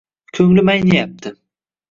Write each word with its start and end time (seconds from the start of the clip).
Ko'nglim 0.37 0.71
ayniyapti. 0.73 1.29